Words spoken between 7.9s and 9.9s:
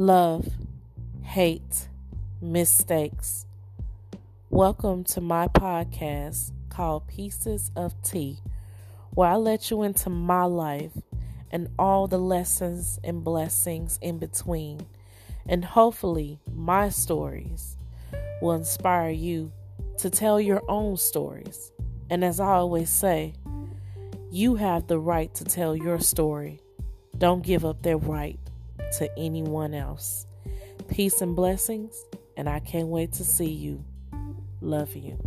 Tee, where I let you